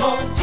[0.00, 0.39] more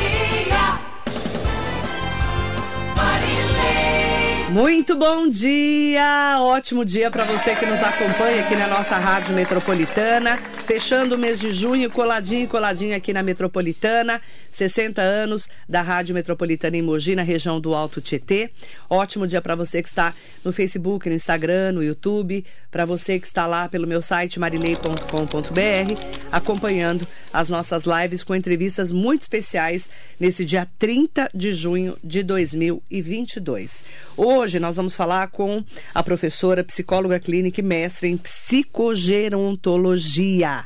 [4.58, 6.40] Muito bom dia!
[6.40, 10.38] Ótimo dia para você que nos acompanha aqui na nossa Rádio Metropolitana.
[10.66, 14.20] Fechando o mês de junho, coladinho, coladinho aqui na Metropolitana.
[14.52, 18.50] 60 anos da Rádio Metropolitana em Mogi, na região do Alto Tietê.
[18.90, 22.44] Ótimo dia para você que está no Facebook, no Instagram, no YouTube.
[22.72, 26.02] Para você que está lá pelo meu site marilei.com.br,
[26.32, 29.88] acompanhando as nossas lives com entrevistas muito especiais
[30.20, 33.86] nesse dia 30 de junho de 2022.
[34.18, 40.66] Hoje nós vamos falar com a professora, psicóloga clínica e mestre em psicogerontologia.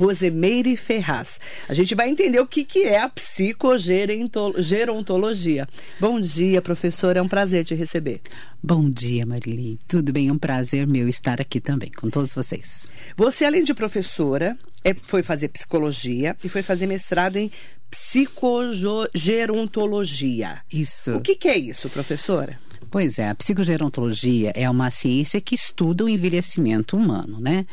[0.00, 1.38] Rosemeire Ferraz.
[1.68, 5.68] A gente vai entender o que, que é a psicogerontologia.
[6.00, 7.18] Bom dia, professora.
[7.18, 8.22] É um prazer te receber.
[8.62, 9.78] Bom dia, Marili.
[9.86, 10.28] Tudo bem?
[10.28, 12.88] É um prazer meu estar aqui também com todos vocês.
[13.14, 17.50] Você, além de professora, é, foi fazer psicologia e foi fazer mestrado em
[17.90, 20.60] psicogerontologia.
[20.72, 21.16] Isso.
[21.16, 22.56] O que, que é isso, professora?
[22.90, 27.64] Pois é, a psicogerontologia é uma ciência que estuda o envelhecimento humano, né?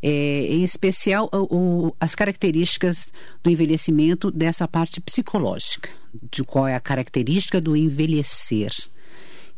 [0.00, 3.08] É, em especial o, o, as características
[3.42, 5.90] do envelhecimento dessa parte psicológica,
[6.30, 8.72] de qual é a característica do envelhecer.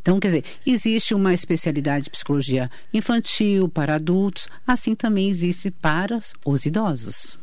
[0.01, 6.21] Então, quer dizer, existe uma especialidade de psicologia infantil para adultos, assim também existe para
[6.45, 7.39] os idosos.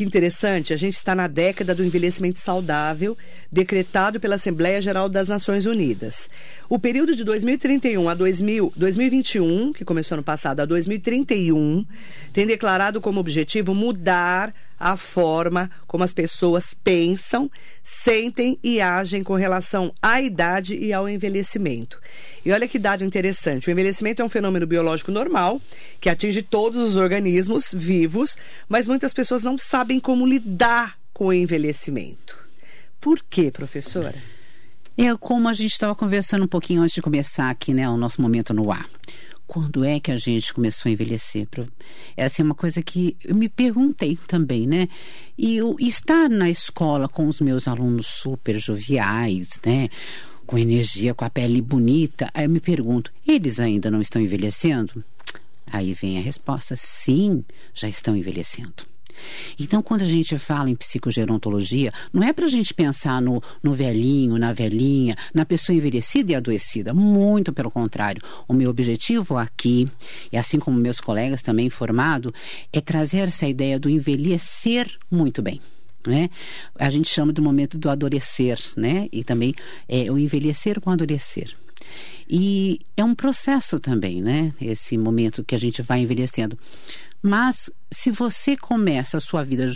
[0.00, 3.18] Que interessante, a gente está na década do envelhecimento saudável,
[3.52, 6.30] decretado pela Assembleia Geral das Nações Unidas.
[6.70, 11.84] O período de 2031 a 2000, 2021, que começou no passado, a 2031,
[12.32, 17.50] tem declarado como objetivo mudar a forma como as pessoas pensam,
[17.82, 22.00] sentem e agem com relação à idade e ao envelhecimento.
[22.44, 25.60] E olha que dado interessante: o envelhecimento é um fenômeno biológico normal
[26.00, 31.32] que atinge todos os organismos vivos, mas muitas pessoas não sabem como lidar com o
[31.32, 32.38] envelhecimento.
[32.98, 34.14] Por quê, professora?
[34.96, 38.20] É como a gente estava conversando um pouquinho antes de começar aqui, né, o nosso
[38.20, 38.88] momento no ar
[39.50, 41.48] quando é que a gente começou a envelhecer?
[42.16, 44.88] Essa é uma coisa que eu me perguntei também, né?
[45.36, 49.88] E eu, estar na escola com os meus alunos super joviais, né?
[50.46, 55.04] Com energia, com a pele bonita, aí eu me pergunto, eles ainda não estão envelhecendo?
[55.66, 58.89] Aí vem a resposta: sim, já estão envelhecendo.
[59.58, 63.72] Então, quando a gente fala em psicogerontologia, não é para a gente pensar no, no
[63.72, 66.94] velhinho, na velhinha, na pessoa envelhecida e adoecida.
[66.94, 68.22] Muito pelo contrário.
[68.48, 69.88] O meu objetivo aqui,
[70.32, 72.32] e assim como meus colegas também formados,
[72.72, 75.60] é trazer essa ideia do envelhecer muito bem.
[76.06, 76.30] Né?
[76.76, 79.06] A gente chama do momento do adoecer, né?
[79.12, 79.54] E também
[79.86, 81.54] é, o envelhecer com o adoecer.
[82.28, 84.54] E é um processo também, né?
[84.60, 86.56] Esse momento que a gente vai envelhecendo.
[87.22, 89.66] Mas se você começa a sua vida,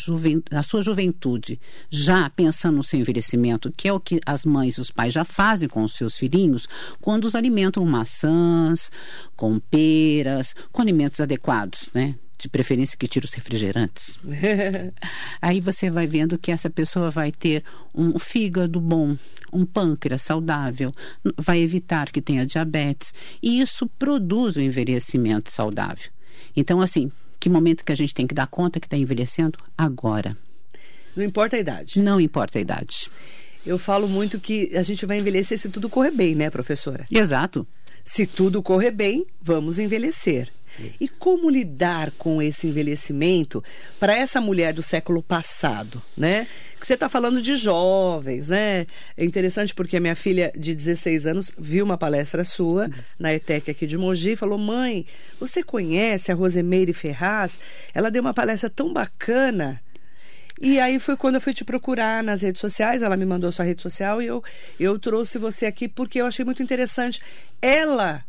[0.50, 1.60] a sua juventude,
[1.90, 5.24] já pensando no seu envelhecimento, que é o que as mães e os pais já
[5.24, 6.66] fazem com os seus filhinhos,
[7.00, 8.90] quando os alimentam maçãs,
[9.36, 12.14] com peras, com alimentos adequados, né?
[12.36, 14.18] de preferência que tire os refrigerantes.
[15.40, 19.16] Aí você vai vendo que essa pessoa vai ter um fígado bom,
[19.52, 20.92] um pâncreas saudável,
[21.38, 26.10] vai evitar que tenha diabetes, e isso produz o um envelhecimento saudável.
[26.56, 27.10] Então, assim,
[27.44, 29.58] que momento que a gente tem que dar conta que está envelhecendo?
[29.76, 30.34] Agora.
[31.14, 32.00] Não importa a idade.
[32.00, 33.10] Não importa a idade.
[33.66, 37.04] Eu falo muito que a gente vai envelhecer se tudo correr bem, né, professora?
[37.10, 37.66] Exato.
[38.02, 40.48] Se tudo correr bem, vamos envelhecer.
[40.78, 41.04] Isso.
[41.04, 43.62] E como lidar com esse envelhecimento
[43.98, 46.46] para essa mulher do século passado, né?
[46.80, 48.86] Que você está falando de jovens, né?
[49.16, 53.14] É interessante porque a minha filha de 16 anos viu uma palestra sua Isso.
[53.18, 55.06] na ETEC aqui de Mogi e falou: Mãe,
[55.40, 57.58] você conhece a Rosemeire Ferraz?
[57.94, 59.80] Ela deu uma palestra tão bacana.
[60.60, 63.64] E aí foi quando eu fui te procurar nas redes sociais, ela me mandou sua
[63.64, 64.42] rede social e eu,
[64.78, 67.20] eu trouxe você aqui porque eu achei muito interessante.
[67.60, 68.24] Ela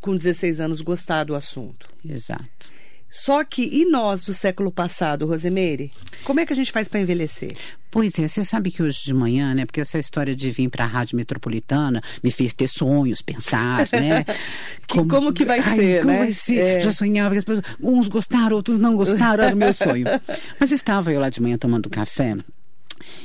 [0.00, 1.88] com 16 anos gostar do assunto.
[2.04, 2.74] Exato.
[3.14, 5.92] Só que, e nós do século passado, Rosemeire?
[6.24, 7.56] Como é que a gente faz para envelhecer?
[7.88, 9.64] Pois é, você sabe que hoje de manhã, né?
[9.64, 14.24] Porque essa história de vir para a Rádio Metropolitana me fez ter sonhos, pensar, né?
[14.88, 16.18] que, como, como, que vai ai, ser, como né?
[16.18, 16.58] Vai ser?
[16.58, 16.80] É.
[16.80, 20.06] Já sonhava que as pessoas, uns gostaram, outros não gostaram, era o meu sonho.
[20.58, 22.36] Mas estava eu lá de manhã tomando café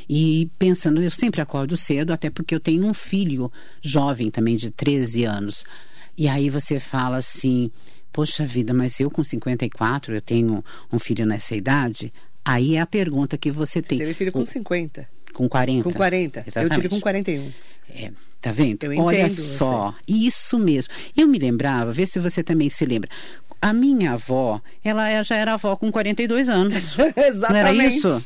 [0.07, 3.51] e pensando, eu sempre acordo cedo, até porque eu tenho um filho
[3.81, 5.63] jovem também, de 13 anos.
[6.19, 7.71] E aí você fala assim:
[8.11, 10.61] poxa vida, mas eu com 54, eu tenho
[10.91, 12.11] um filho nessa idade.
[12.43, 13.97] Aí é a pergunta que você tem.
[13.97, 15.07] Você teve filho com 50.
[15.33, 15.83] Com 40.
[15.83, 16.43] Com 40.
[16.45, 16.75] Exatamente.
[16.75, 17.51] Eu tive com 41.
[17.95, 18.11] É,
[18.41, 18.83] tá vendo?
[18.83, 19.97] Eu Olha só, você.
[20.07, 20.93] isso mesmo.
[21.15, 23.09] Eu me lembrava, vê se você também se lembra.
[23.61, 26.95] A minha avó, ela já era avó com 42 anos.
[27.15, 27.39] Exatamente.
[27.51, 28.25] Não era isso?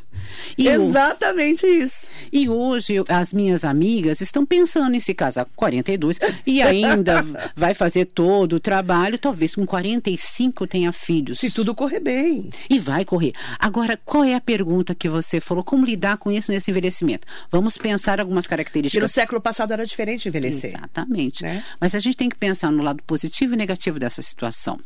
[0.58, 1.84] E Exatamente o...
[1.84, 2.08] isso.
[2.32, 7.26] E hoje as minhas amigas estão pensando em se casar com 42 e ainda
[7.56, 11.40] vai fazer todo o trabalho, talvez com 45 tenha filhos.
[11.40, 12.50] Se tudo correr bem.
[12.70, 13.34] E vai correr.
[13.60, 15.64] Agora, qual é a pergunta que você falou?
[15.64, 17.28] Como lidar com isso nesse envelhecimento?
[17.52, 19.00] Vamos pensar algumas características.
[19.00, 20.76] E no século passado era diferente envelhecer.
[20.76, 21.44] Exatamente.
[21.44, 21.64] Né?
[21.80, 24.80] Mas a gente tem que pensar no lado positivo e negativo dessa situação.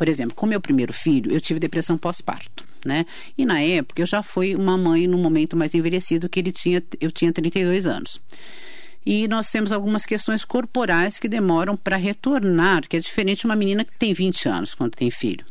[0.00, 3.04] Por exemplo, com meu primeiro filho, eu tive depressão pós-parto, né?
[3.36, 6.82] E na época eu já fui uma mãe no momento mais envelhecido que ele tinha,
[6.98, 8.18] eu tinha 32 anos.
[9.04, 13.54] E nós temos algumas questões corporais que demoram para retornar, que é diferente de uma
[13.54, 15.44] menina que tem 20 anos quando tem filho.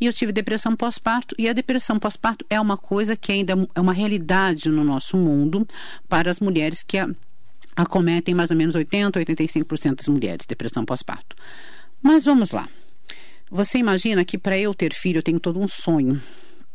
[0.00, 3.80] E eu tive depressão pós-parto, e a depressão pós-parto é uma coisa que ainda é
[3.80, 5.64] uma realidade no nosso mundo
[6.08, 6.98] para as mulheres que
[7.76, 11.36] acometem mais ou menos 80, 85% das mulheres, depressão pós-parto.
[12.02, 12.68] Mas vamos lá.
[13.50, 16.22] Você imagina que para eu ter filho eu tenho todo um sonho,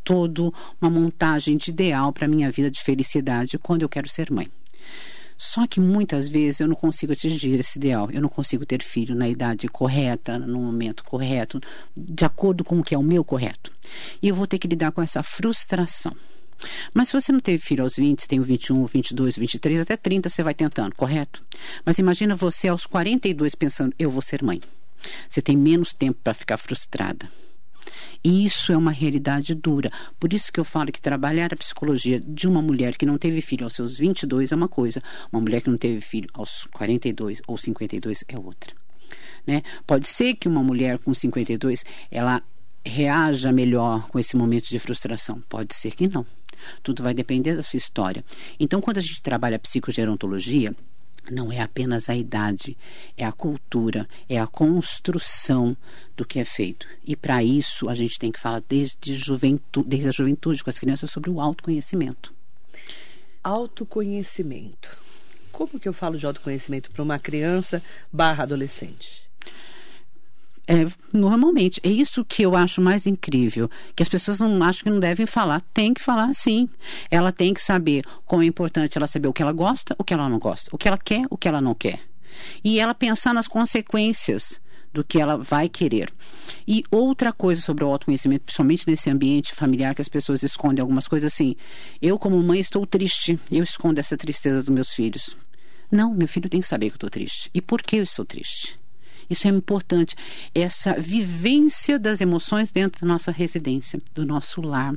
[0.04, 0.51] toda
[0.81, 4.50] uma montagem de ideal para minha vida de felicidade quando eu quero ser mãe.
[5.38, 8.10] Só que muitas vezes eu não consigo atingir esse ideal.
[8.12, 11.62] Eu não consigo ter filho na idade correta, no momento correto,
[11.95, 13.72] de acordo com o que é o meu correto.
[14.22, 16.16] E eu vou ter que lidar com essa frustração.
[16.94, 20.42] Mas se você não teve filho aos 20, tem 21, 22, 23, até 30 você
[20.42, 21.44] vai tentando, correto?
[21.86, 24.62] Mas imagina você aos 42 pensando, eu vou ser mãe.
[25.30, 27.30] Você tem menos tempo para ficar frustrada.
[28.24, 29.92] E isso é uma realidade dura.
[30.19, 33.42] Por isso que eu falo que trabalhar a psicologia de uma mulher que não teve
[33.42, 37.42] filho aos seus 22 é uma coisa, uma mulher que não teve filho aos 42
[37.48, 38.74] ou 52 é outra.
[39.46, 39.62] Né?
[39.86, 42.42] Pode ser que uma mulher com 52 ela
[42.84, 45.42] reaja melhor com esse momento de frustração.
[45.48, 46.25] Pode ser que não.
[46.81, 48.24] Tudo vai depender da sua história.
[48.60, 50.74] Então, quando a gente trabalha psicogerontologia,
[51.31, 52.77] não é apenas a idade,
[53.18, 55.75] é a cultura, é a construção
[56.16, 56.88] do que é feito.
[57.06, 60.80] E para isso a gente tem que falar desde, juventude, desde a juventude com as
[60.80, 62.33] crianças sobre o autoconhecimento.
[63.44, 64.98] Autoconhecimento.
[65.51, 67.81] Como que eu falo de autoconhecimento para uma criança
[68.12, 69.24] barra adolescente?
[70.68, 74.90] É, normalmente, é isso que eu acho mais incrível, que as pessoas não acham que
[74.90, 75.62] não devem falar.
[75.74, 76.68] Tem que falar sim.
[77.10, 80.14] Ela tem que saber como é importante ela saber o que ela gosta, o que
[80.14, 82.00] ela não gosta, o que ela quer, o que ela não quer.
[82.64, 84.60] E ela pensar nas consequências
[84.96, 86.12] do que ela vai querer.
[86.66, 91.08] E outra coisa sobre o autoconhecimento, principalmente nesse ambiente familiar que as pessoas escondem algumas
[91.08, 91.56] coisas assim.
[92.02, 93.38] Eu, como mãe, estou triste.
[93.52, 95.36] Eu escondo essa tristeza dos meus filhos.
[95.92, 97.50] Não, meu filho tem que saber que eu estou triste.
[97.54, 98.80] E por que eu estou triste?
[99.30, 100.16] Isso é importante.
[100.54, 104.95] Essa vivência das emoções dentro da nossa residência, do nosso lar.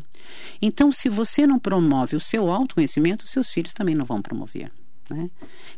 [0.60, 4.70] Então, se você não promove o seu autoconhecimento, seus filhos também não vão promover.
[5.10, 5.30] Né?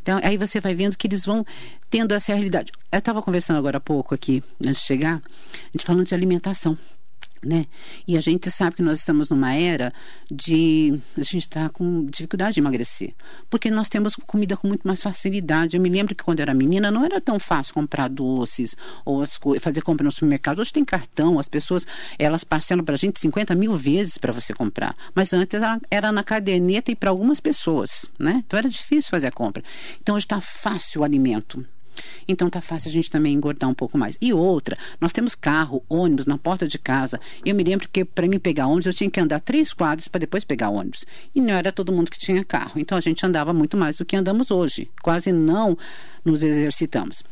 [0.02, 1.44] Então, aí você vai vendo que eles vão
[1.88, 2.72] tendo essa realidade.
[2.90, 6.76] Eu estava conversando agora há pouco aqui, antes de chegar, a gente falando de alimentação
[7.42, 7.66] né?
[8.06, 9.92] E a gente sabe que nós estamos numa era
[10.30, 13.14] de a gente está com dificuldade de emagrecer,
[13.48, 15.76] porque nós temos comida com muito mais facilidade.
[15.76, 19.24] Eu me lembro que quando eu era menina não era tão fácil comprar doces ou
[19.60, 20.60] fazer compra no supermercado.
[20.60, 21.86] Hoje tem cartão, as pessoas
[22.18, 25.60] elas parcelam para a gente 50 mil vezes para você comprar, mas antes
[25.90, 28.42] era na caderneta e para algumas pessoas, né?
[28.46, 29.62] Então era difícil fazer a compra.
[30.00, 31.64] Então hoje está fácil o alimento.
[32.26, 34.16] Então tá fácil a gente também engordar um pouco mais.
[34.20, 37.20] E outra, nós temos carro, ônibus na porta de casa.
[37.44, 40.20] Eu me lembro que para mim pegar ônibus eu tinha que andar três quadras para
[40.20, 41.04] depois pegar ônibus.
[41.34, 42.72] E não era todo mundo que tinha carro.
[42.76, 44.90] Então a gente andava muito mais do que andamos hoje.
[45.02, 45.76] Quase não
[46.24, 47.22] nos exercitamos.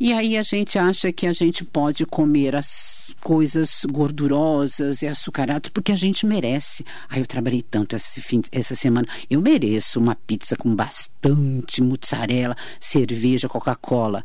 [0.00, 5.70] E aí a gente acha que a gente pode comer as coisas gordurosas e açucaradas
[5.70, 6.84] porque a gente merece.
[7.08, 9.08] Aí eu trabalhei tanto esse fim, essa semana.
[9.28, 14.24] Eu mereço uma pizza com bastante mussarela, cerveja, Coca-Cola.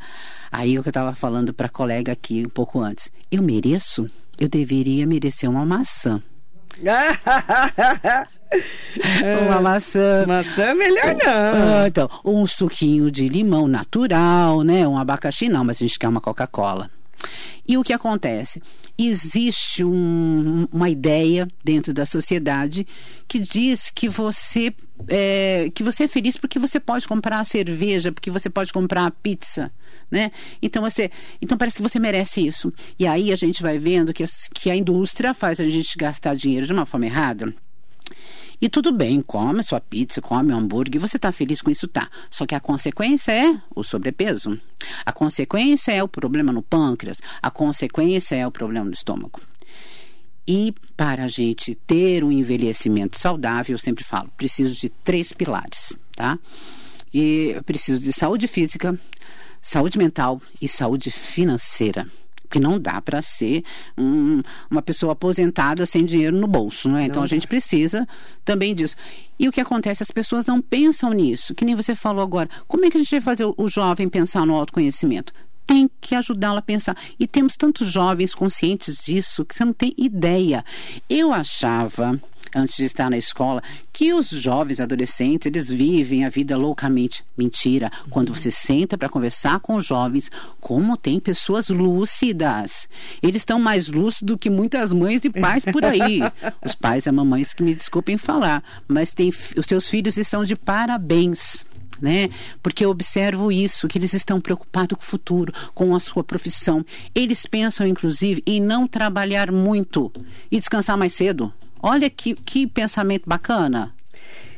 [0.52, 3.12] Aí o que eu estava falando para a colega aqui um pouco antes.
[3.32, 4.08] Eu mereço?
[4.38, 6.22] Eu deveria merecer uma maçã.
[9.48, 10.26] uma maçã.
[10.28, 11.84] Maçã é melhor não.
[11.84, 14.88] Ah, então, um suquinho de limão natural, né?
[14.88, 16.90] Um abacaxi não, mas a gente quer uma Coca-Cola.
[17.68, 18.62] E o que acontece?
[18.98, 22.86] Existe um, uma ideia dentro da sociedade
[23.28, 24.74] que diz que você
[25.08, 29.06] é, que você é feliz porque você pode comprar a cerveja, porque você pode comprar
[29.06, 29.72] a pizza,
[30.10, 30.32] né?
[30.62, 31.10] Então você,
[31.42, 32.72] então parece que você merece isso.
[32.98, 36.66] E aí a gente vai vendo que, que a indústria faz a gente gastar dinheiro
[36.66, 37.54] de uma forma errada.
[38.62, 42.10] E tudo bem, come sua pizza, come o hambúrguer, você está feliz com isso, tá.
[42.30, 44.58] Só que a consequência é o sobrepeso.
[45.06, 47.20] A consequência é o problema no pâncreas.
[47.42, 49.42] A consequência é o problema no estômago.
[50.48, 55.94] E para a gente ter um envelhecimento saudável, eu sempre falo, preciso de três pilares,
[56.16, 56.38] tá?
[57.14, 58.98] E eu preciso de saúde física,
[59.64, 62.06] saúde mental e saúde financeira.
[62.42, 63.64] Porque não dá para ser
[63.98, 67.06] um, uma pessoa aposentada sem dinheiro no bolso, não é?
[67.06, 68.08] Então a gente precisa
[68.46, 68.96] também disso.
[69.40, 70.04] E o que acontece?
[70.04, 71.56] As pessoas não pensam nisso.
[71.56, 72.48] Que nem você falou agora.
[72.68, 75.34] Como é que a gente vai fazer o jovem pensar no autoconhecimento?
[75.66, 76.98] Tem que ajudá-la a pensar.
[77.20, 80.64] E temos tantos jovens conscientes disso que você não tem ideia.
[81.10, 82.20] Eu achava
[82.56, 87.24] antes de estar na escola, que os jovens adolescentes, eles vivem a vida loucamente.
[87.38, 87.92] Mentira.
[88.10, 90.30] Quando você senta para conversar com os jovens,
[90.60, 92.88] como tem pessoas lúcidas.
[93.22, 96.20] Eles estão mais lúcidos do que muitas mães e pais por aí.
[96.64, 100.56] Os pais e mamães que me desculpem falar, mas tem, os seus filhos estão de
[100.56, 101.66] parabéns.
[102.04, 102.30] Né?
[102.62, 106.86] Porque eu observo isso, que eles estão preocupados com o futuro, com a sua profissão.
[107.16, 110.12] Eles pensam, inclusive, em não trabalhar muito
[110.52, 111.54] e descansar mais cedo.
[111.82, 113.96] Olha que, que pensamento bacana.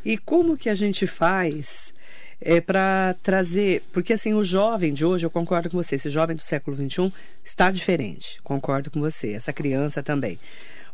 [0.04, 1.94] E como que a gente faz
[2.42, 3.84] é, para trazer.
[3.94, 7.14] Porque assim, o jovem de hoje, eu concordo com você, esse jovem do século XXI
[7.44, 8.42] está diferente.
[8.44, 10.40] Concordo com você, essa criança também.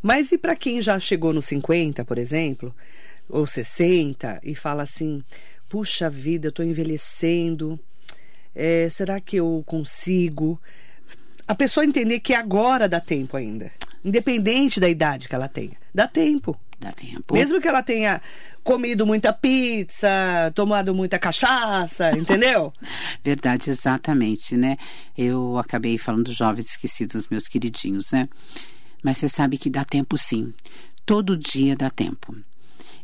[0.01, 2.75] Mas e para quem já chegou nos 50, por exemplo,
[3.29, 5.23] ou 60, e fala assim:
[5.71, 7.79] puxa vida, eu estou envelhecendo,
[8.53, 10.61] é, será que eu consigo?
[11.47, 13.71] A pessoa entender que agora dá tempo ainda.
[14.03, 15.77] Independente da idade que ela tenha.
[15.95, 16.59] Dá tempo.
[16.77, 17.33] Dá tempo.
[17.33, 18.21] Mesmo que ela tenha
[18.65, 22.73] comido muita pizza, tomado muita cachaça, entendeu?
[23.23, 24.75] Verdade, exatamente, né?
[25.17, 28.27] Eu acabei falando dos jovens esquecidos, meus queridinhos, né?
[29.01, 30.53] Mas você sabe que dá tempo sim.
[31.05, 32.35] Todo dia dá tempo.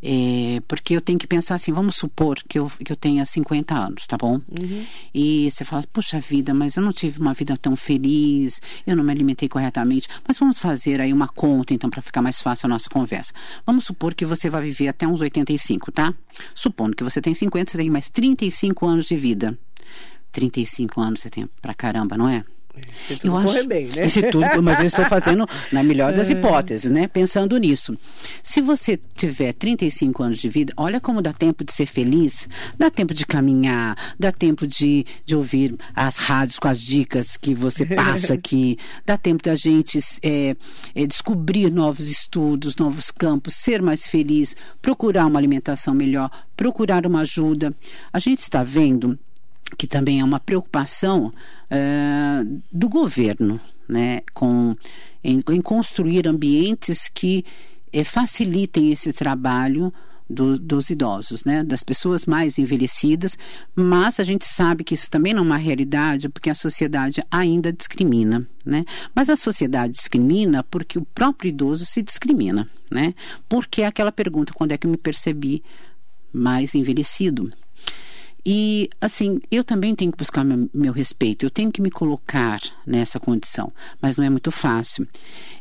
[0.01, 3.73] É, porque eu tenho que pensar assim, vamos supor que eu, que eu tenha 50
[3.73, 4.33] anos, tá bom?
[4.35, 4.85] Uhum.
[5.13, 9.03] E você fala, puxa vida, mas eu não tive uma vida tão feliz, eu não
[9.03, 10.07] me alimentei corretamente.
[10.27, 13.33] Mas vamos fazer aí uma conta, então, para ficar mais fácil a nossa conversa.
[13.65, 16.13] Vamos supor que você vai viver até uns 85, tá?
[16.53, 19.57] Supondo que você tem 50, você tem mais 35 anos de vida.
[20.31, 22.43] 35 anos você tem pra caramba, não é?
[23.07, 24.07] Se tudo eu correr acho, bem, né?
[24.07, 26.33] Se tudo, mas eu estou fazendo na melhor das é.
[26.33, 27.07] hipóteses, né?
[27.07, 27.97] Pensando nisso.
[28.43, 32.89] Se você tiver 35 anos de vida, olha como dá tempo de ser feliz, dá
[32.89, 37.85] tempo de caminhar, dá tempo de, de ouvir as rádios com as dicas que você
[37.95, 40.55] passa aqui, dá tempo da gente é,
[40.95, 47.21] é, descobrir novos estudos, novos campos, ser mais feliz, procurar uma alimentação melhor, procurar uma
[47.21, 47.73] ajuda.
[48.11, 49.17] A gente está vendo
[49.77, 51.27] que também é uma preocupação
[51.71, 54.75] uh, do governo, né, com,
[55.23, 57.45] em, em construir ambientes que
[57.93, 59.93] eh, facilitem esse trabalho
[60.29, 63.37] do, dos idosos, né, das pessoas mais envelhecidas,
[63.75, 67.71] mas a gente sabe que isso também não é uma realidade porque a sociedade ainda
[67.71, 68.83] discrimina, né?
[69.15, 73.13] Mas a sociedade discrimina porque o próprio idoso se discrimina, né?
[73.47, 75.63] Porque é aquela pergunta quando é que eu me percebi
[76.33, 77.51] mais envelhecido?
[78.49, 82.61] E, assim, eu também tenho que buscar meu, meu, respeito, eu tenho que me colocar
[82.85, 85.05] nessa condição, mas não é muito fácil.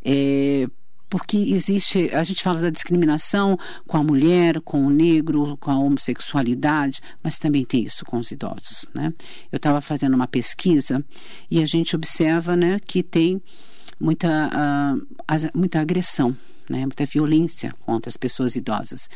[0.05, 0.69] É,
[1.11, 5.77] porque existe, a gente fala da discriminação com a mulher, com o negro, com a
[5.77, 9.13] homossexualidade, mas também tem isso com os idosos, né?
[9.51, 11.05] Eu estava fazendo uma pesquisa
[11.51, 13.43] e a gente observa, né, que tem
[13.99, 16.37] muita, uh, muita agressão
[16.69, 19.09] né, muita violência contra as pessoas idosas.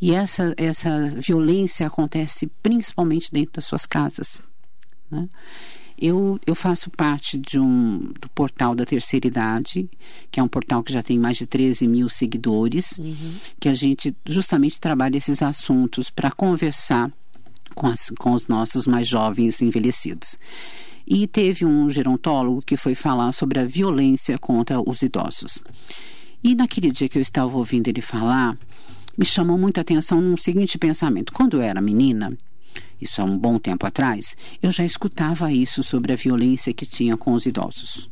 [0.00, 4.40] E essa, essa violência acontece principalmente dentro das suas casas.
[5.10, 5.28] Né?
[6.00, 9.90] Eu, eu faço parte de um, do portal da terceira idade,
[10.30, 13.34] que é um portal que já tem mais de 13 mil seguidores, uhum.
[13.58, 17.10] que a gente justamente trabalha esses assuntos para conversar
[17.74, 20.38] com, as, com os nossos mais jovens envelhecidos.
[21.04, 25.58] E teve um gerontólogo que foi falar sobre a violência contra os idosos.
[26.42, 28.56] E naquele dia que eu estava ouvindo ele falar,
[29.16, 31.32] me chamou muita atenção um seguinte pensamento.
[31.32, 32.36] Quando eu era menina,
[33.00, 37.16] isso há um bom tempo atrás, eu já escutava isso sobre a violência que tinha
[37.16, 38.08] com os idosos.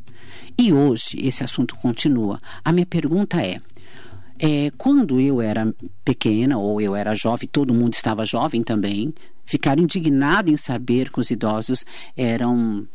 [0.57, 2.39] E hoje esse assunto continua.
[2.63, 3.61] A minha pergunta é:
[4.37, 9.13] é, quando eu era pequena ou eu era jovem, todo mundo estava jovem também,
[9.45, 12.87] ficar indignado em saber que os idosos eram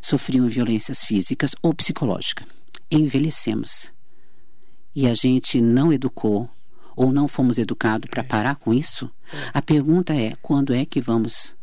[0.00, 2.46] sofriam violências físicas ou psicológicas.
[2.90, 3.90] Envelhecemos
[4.98, 6.50] e a gente não educou
[6.96, 8.26] ou não fomos educados para é.
[8.26, 9.08] parar com isso?
[9.54, 11.54] A pergunta é: quando é que vamos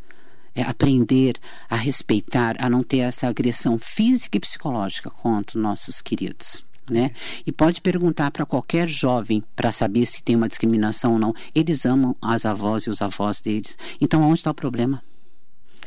[0.56, 1.36] é, aprender
[1.70, 6.65] a respeitar, a não ter essa agressão física e psicológica contra nossos queridos?
[6.89, 7.12] Né?
[7.46, 11.34] E pode perguntar para qualquer jovem para saber se tem uma discriminação ou não.
[11.54, 13.77] Eles amam as avós e os avós deles.
[14.00, 15.04] Então, onde está o problema?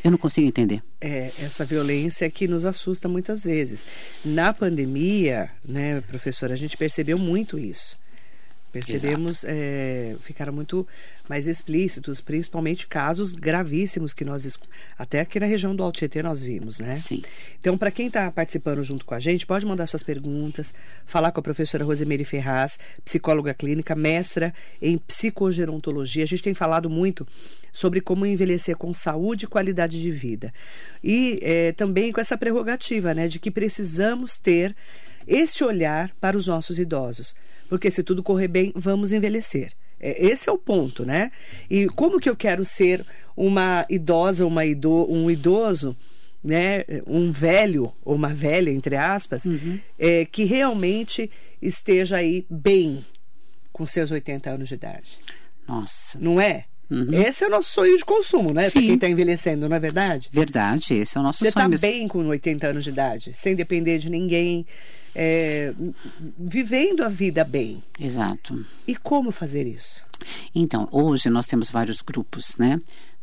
[0.09, 0.83] Eu não consigo entender.
[1.03, 3.85] É, essa violência que nos assusta muitas vezes.
[4.25, 7.99] Na pandemia, né, professora, a gente percebeu muito isso.
[8.81, 10.87] Percebemos, é, ficaram muito
[11.29, 14.59] mais explícitos, principalmente casos gravíssimos que nós,
[14.99, 16.97] até aqui na região do Altietê nós vimos, né?
[16.97, 17.23] Sim.
[17.61, 21.41] Então, para quem está participando junto com a gente, pode mandar suas perguntas, falar com
[21.41, 26.25] a professora Rosemary Ferraz, psicóloga clínica, mestra em psicogerontologia.
[26.25, 27.27] A gente tem falado muito
[27.73, 30.53] sobre como envelhecer com saúde e qualidade de vida.
[31.05, 34.75] E é, também com essa prerrogativa, né, de que precisamos ter
[35.27, 37.37] esse olhar para os nossos idosos.
[37.69, 39.73] Porque se tudo correr bem, vamos envelhecer.
[40.01, 41.31] É, esse é o ponto, né?
[41.69, 43.05] E como que eu quero ser
[43.37, 45.97] uma idosa, uma ido, um idoso,
[46.43, 46.85] né?
[47.07, 49.79] Um velho ou uma velha, entre aspas, uhum.
[49.99, 53.05] é, que realmente esteja aí bem
[53.73, 55.19] com seus 80 anos de idade.
[55.67, 56.19] Nossa.
[56.21, 56.65] Não é?
[56.91, 57.13] Uhum.
[57.13, 58.71] Esse é o nosso sonho de consumo, né?
[58.71, 60.31] Para quem está envelhecendo, não é verdade?
[60.33, 61.69] Verdade, esse é o nosso Você sonho.
[61.69, 64.67] Você está bem com 80 anos de idade, sem depender de ninguém,
[65.21, 65.75] é,
[66.39, 67.83] vivendo a vida bem.
[67.99, 68.65] Exato.
[68.87, 70.01] E como fazer isso?
[70.55, 72.79] Então, hoje nós temos vários grupos, né?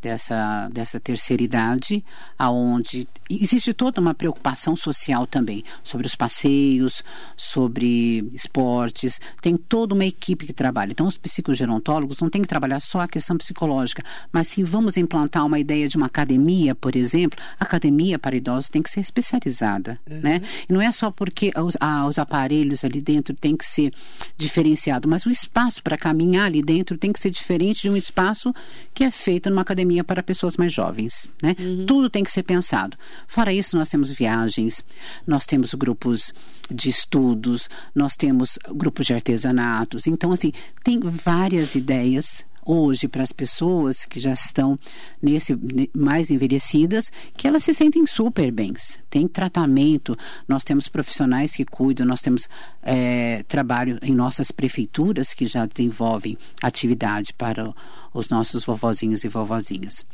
[0.06, 2.06] Dessa, dessa terceira idade,
[2.38, 7.04] aonde existe toda uma preocupação social também sobre os passeios,
[7.36, 10.92] sobre esportes, tem toda uma equipe que trabalha.
[10.92, 15.44] Então, os psicogerontólogos não têm que trabalhar só a questão psicológica, mas se vamos implantar
[15.44, 20.00] uma ideia de uma academia, por exemplo, a academia para idosos tem que ser especializada,
[20.08, 20.20] uhum.
[20.22, 20.42] né?
[20.70, 23.92] E não é só porque os, ah, os aparelhos ali dentro tem que ser
[24.38, 28.54] diferenciado, mas o espaço para caminhar ali dentro tem que ser diferente de um espaço
[28.94, 31.56] que é feito numa academia academia para pessoas mais jovens, né?
[31.60, 31.86] Uhum.
[31.86, 32.98] Tudo tem que ser pensado.
[33.28, 34.84] Fora isso, nós temos viagens,
[35.26, 36.34] nós temos grupos
[36.70, 40.08] de estudos, nós temos grupos de artesanatos.
[40.08, 40.52] Então, assim,
[40.84, 44.78] tem várias ideias hoje para as pessoas que já estão
[45.22, 45.58] nesse
[45.94, 48.74] mais envelhecidas, que elas se sentem super bem.
[49.10, 50.18] Tem tratamento,
[50.48, 52.50] nós temos profissionais que cuidam, nós temos
[52.82, 57.74] é, trabalho em nossas prefeituras que já desenvolvem atividade para
[58.14, 60.06] os nossos vovozinhos e vovozinhas.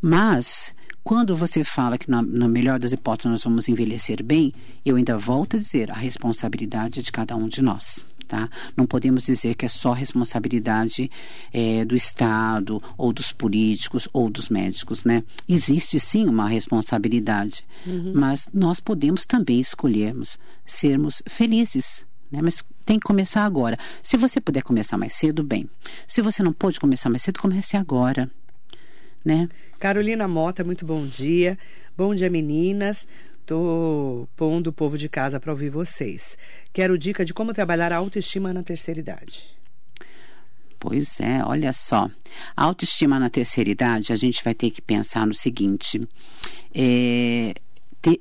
[0.00, 4.52] Mas quando você fala que, na, na, melhor das hipóteses, nós vamos envelhecer bem,
[4.84, 8.48] eu ainda volto a dizer a responsabilidade de cada um de nós tá?
[8.76, 11.10] Não podemos dizer que é só responsabilidade
[11.52, 15.24] é, do Estado ou dos políticos ou dos médicos, né?
[15.48, 18.12] Existe sim uma responsabilidade, uhum.
[18.14, 22.40] mas nós podemos também escolhermos sermos felizes, né?
[22.42, 23.78] Mas tem que começar agora.
[24.02, 25.68] Se você puder começar mais cedo, bem.
[26.06, 28.30] Se você não pode começar mais cedo, comece agora,
[29.24, 29.48] né?
[29.78, 31.58] Carolina Mota, muito bom dia.
[31.96, 33.08] Bom dia, meninas.
[33.48, 36.36] Estou pondo o povo de casa para ouvir vocês.
[36.70, 39.56] Quero dica de como trabalhar a autoestima na terceira idade.
[40.78, 42.10] Pois é, olha só.
[42.54, 46.06] A autoestima na terceira idade, a gente vai ter que pensar no seguinte:
[46.74, 47.54] é,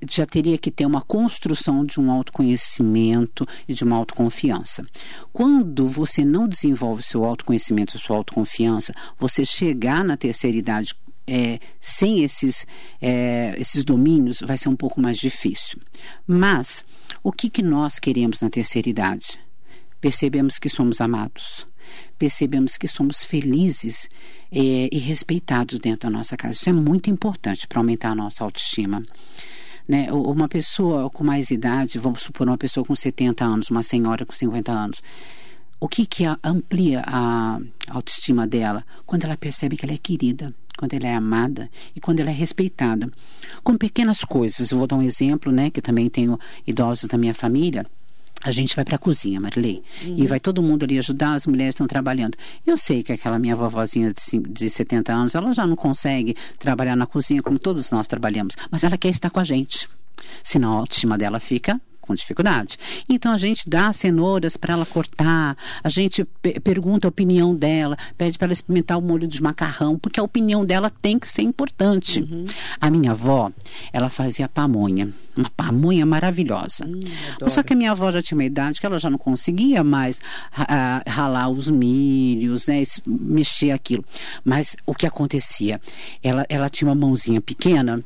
[0.10, 4.86] já teria que ter uma construção de um autoconhecimento e de uma autoconfiança.
[5.34, 10.96] Quando você não desenvolve seu autoconhecimento, sua autoconfiança, você chegar na terceira idade
[11.28, 12.66] é, sem esses,
[13.02, 15.80] é, esses domínios vai ser um pouco mais difícil.
[16.26, 16.86] Mas
[17.22, 19.40] o que, que nós queremos na terceira idade?
[20.00, 21.68] Percebemos que somos amados,
[22.18, 24.10] percebemos que somos felizes
[24.52, 26.54] é, e respeitados dentro da nossa casa.
[26.54, 29.04] Isso é muito importante para aumentar a nossa autoestima.
[29.88, 30.12] Né?
[30.12, 34.34] Uma pessoa com mais idade, vamos supor uma pessoa com 70 anos, uma senhora com
[34.34, 35.02] 50 anos,
[35.80, 37.60] o que, que amplia a
[37.90, 38.84] autoestima dela?
[39.06, 42.34] Quando ela percebe que ela é querida, quando ela é amada e quando ela é
[42.34, 43.10] respeitada.
[43.64, 44.72] Com pequenas coisas.
[44.72, 45.70] Eu vou dar um exemplo, né?
[45.70, 47.86] Que também tenho idosos da minha família.
[48.44, 50.16] A gente vai para a cozinha, Marilei, uhum.
[50.16, 52.38] e vai todo mundo ali ajudar, as mulheres estão trabalhando.
[52.68, 56.96] Eu sei que aquela minha vovozinha de, de 70 anos, ela já não consegue trabalhar
[56.96, 59.90] na cozinha como todos nós trabalhamos, mas ela quer estar com a gente.
[60.44, 62.78] Senão a autoestima dela fica com dificuldade.
[63.08, 66.24] Então a gente dá cenouras para ela cortar, a gente
[66.64, 70.66] pergunta a opinião dela, pede para ela experimentar o molho de macarrão, porque a opinião
[70.66, 72.22] dela tem que ser importante.
[72.22, 72.46] Uhum.
[72.80, 73.52] A minha avó,
[73.92, 76.86] ela fazia pamonha uma pamonha maravilhosa.
[76.86, 77.00] Hum,
[77.48, 80.20] Só que a minha avó já tinha uma idade que ela já não conseguia mais
[81.08, 84.04] ralar os milhos, né, mexer aquilo.
[84.44, 85.80] Mas o que acontecia?
[86.24, 88.04] Ela, ela tinha uma mãozinha pequena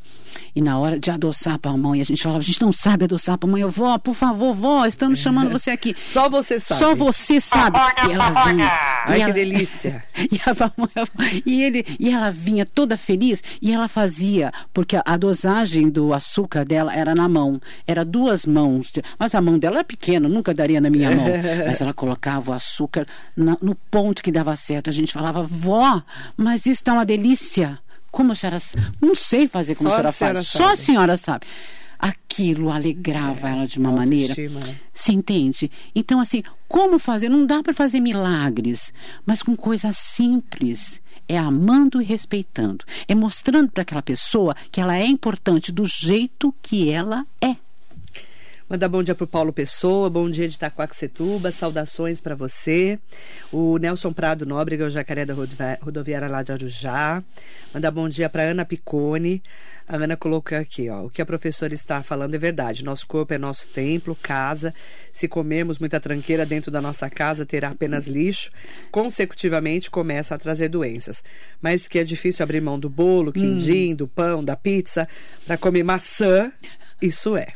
[0.56, 3.36] e na hora de adoçar a pamonha, a gente falava, a gente não sabe adoçar
[3.36, 3.68] a pamonha.
[3.68, 5.96] Vó, por favor, vó, estamos chamando você aqui.
[6.12, 6.80] Só você sabe.
[6.80, 7.78] Só você sabe.
[8.08, 8.70] E ela vinha.
[9.06, 10.04] Ai, que ela, delícia.
[10.16, 15.04] e, a pamonha, e, ele, e ela vinha toda feliz e ela fazia, porque a,
[15.06, 17.62] a dosagem do açúcar dela era na mão.
[17.88, 18.92] Era duas mãos.
[19.18, 21.28] Mas a mão dela era pequena, nunca daria na minha mão.
[21.66, 23.06] Mas ela colocava o açúcar
[23.36, 24.90] na, no ponto que dava certo.
[24.90, 26.02] A gente falava, vó,
[26.38, 27.80] mas isso está uma delícia.
[28.12, 28.58] Como a senhora.
[29.02, 30.48] Não sei fazer como Só a senhora, a senhora faz.
[30.48, 30.64] Sabe.
[30.66, 31.46] Só a senhora sabe.
[31.98, 34.34] aquilo alegrava ela de uma maneira.
[34.36, 34.76] né?
[34.94, 35.72] Você entende?
[35.96, 37.30] Então, assim, como fazer?
[37.30, 38.94] Não dá para fazer milagres,
[39.26, 41.01] mas com coisas simples.
[41.32, 42.84] É amando e respeitando.
[43.08, 47.56] É mostrando para aquela pessoa que ela é importante do jeito que ela é.
[48.72, 52.98] Mandar bom dia para o Paulo Pessoa, bom dia de Itaquaquecetuba, saudações para você.
[53.52, 57.22] O Nelson Prado Nóbrega, o jacaré da rodovi- rodoviária lá de Arujá.
[57.74, 59.44] Mandar bom dia para Ana Picone.
[59.86, 62.86] A Ana colocou aqui, ó, o que a professora está falando é verdade.
[62.86, 64.74] Nosso corpo é nosso templo, casa.
[65.12, 68.52] Se comermos muita tranqueira dentro da nossa casa, terá apenas lixo.
[68.90, 71.22] Consecutivamente começa a trazer doenças.
[71.62, 75.10] Mas que é difícil abrir mão do bolo, quindim, do pão, da pizza,
[75.46, 76.50] para comer maçã,
[77.02, 77.48] isso é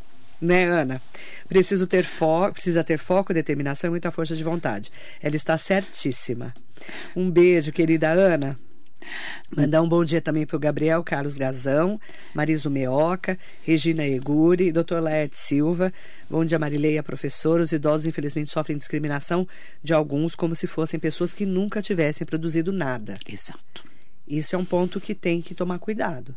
[0.42, 1.02] né, Ana?
[1.48, 4.92] Preciso ter foco, precisa ter foco, determinação e muita força de vontade.
[5.22, 6.54] Ela está certíssima.
[7.16, 8.58] Um beijo, querida Ana.
[9.56, 12.00] Mandar um bom dia também para o Gabriel Carlos Gazão,
[12.34, 15.00] Mariso Meoca, Regina Eguri, Dr.
[15.00, 15.94] Laerte Silva.
[16.30, 17.60] Bom dia, Marileia, professor.
[17.60, 19.48] Os idosos, infelizmente, sofrem discriminação
[19.84, 23.18] de alguns como se fossem pessoas que nunca tivessem produzido nada.
[23.28, 23.86] Exato.
[24.28, 26.36] Isso é um ponto que tem que tomar cuidado.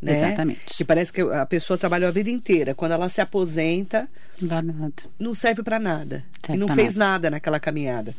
[0.00, 0.16] Né?
[0.16, 0.60] Exatamente.
[0.76, 2.74] Que parece que a pessoa trabalhou a vida inteira.
[2.74, 4.08] Quando ela se aposenta,
[4.40, 4.92] Não nada.
[5.18, 6.24] não serve para nada.
[6.44, 7.30] Serve e não pra fez nada.
[7.30, 8.14] naquela caminhada.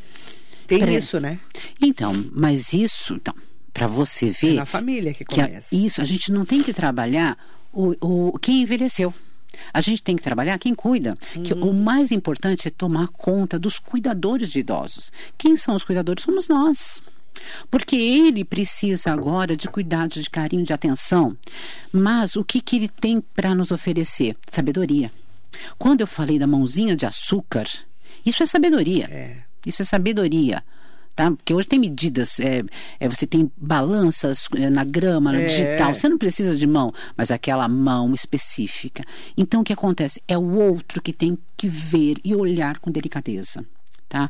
[0.65, 1.39] Tem Pre- isso, né?
[1.81, 3.33] Então, mas isso, então,
[3.73, 5.75] para você É ver na família que que a- começa.
[5.75, 7.37] isso, a gente não tem que trabalhar
[7.73, 7.93] o,
[8.31, 9.13] o quem envelheceu.
[9.73, 11.15] A gente tem que trabalhar quem cuida.
[11.43, 11.69] Que Uhum.
[11.69, 15.11] o mais importante é tomar conta dos cuidadores de idosos.
[15.37, 16.23] Quem são os cuidadores?
[16.23, 17.03] Somos nós.
[17.69, 21.35] Porque ele precisa agora de cuidado, de carinho, de atenção.
[21.91, 24.35] Mas o que, que ele tem para nos oferecer?
[24.51, 25.11] Sabedoria.
[25.77, 27.67] Quando eu falei da mãozinha de açúcar,
[28.25, 29.05] isso é sabedoria.
[29.09, 29.37] É.
[29.65, 30.63] Isso é sabedoria.
[31.15, 31.29] Tá?
[31.29, 32.63] Porque hoje tem medidas, é,
[32.99, 35.45] é, você tem balanças é, na grama, no É.
[35.45, 39.03] digital, você não precisa de mão, mas aquela mão específica.
[39.37, 40.19] Então o que acontece?
[40.27, 43.63] É o outro que tem que ver e olhar com delicadeza.
[44.13, 44.29] Tá?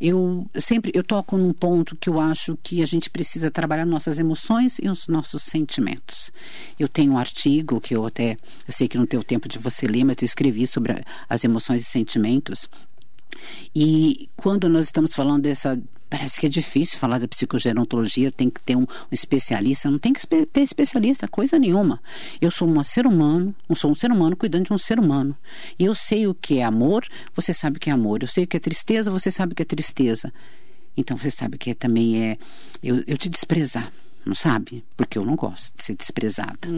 [0.00, 4.18] Eu sempre eu toco num ponto que eu acho que a gente precisa trabalhar nossas
[4.18, 6.32] emoções e os nossos sentimentos.
[6.78, 9.86] Eu tenho um artigo que eu até eu sei que não tenho tempo de você
[9.86, 12.70] ler, mas eu escrevi sobre as emoções e sentimentos.
[13.74, 15.80] E quando nós estamos falando dessa.
[16.10, 20.10] Parece que é difícil falar da psicogerontologia, tem que ter um, um especialista, não tem
[20.10, 22.00] que espe- ter especialista, coisa nenhuma.
[22.40, 25.36] Eu sou um ser humano, não sou um ser humano cuidando de um ser humano.
[25.78, 28.22] E eu sei o que é amor, você sabe o que é amor.
[28.22, 30.32] Eu sei o que é tristeza, você sabe o que é tristeza.
[30.96, 32.38] Então você sabe que também é
[32.82, 33.92] eu, eu te desprezar,
[34.24, 34.82] não sabe?
[34.96, 36.68] Porque eu não gosto de ser desprezada.